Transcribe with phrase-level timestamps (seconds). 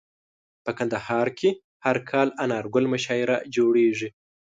[0.63, 1.49] په کندهار کي
[1.85, 4.09] هر کال انارګل مشاعره جوړیږي.